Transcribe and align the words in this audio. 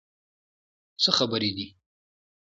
څه 1.03 1.09
خبرې 1.17 1.51
دي؟ 1.57 1.67